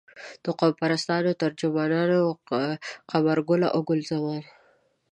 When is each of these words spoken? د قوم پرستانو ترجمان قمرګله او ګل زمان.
د 0.43 0.45
قوم 0.59 0.73
پرستانو 0.81 1.31
ترجمان 1.41 1.91
قمرګله 3.11 3.67
او 3.75 3.81
ګل 3.87 3.99
زمان. 4.11 4.41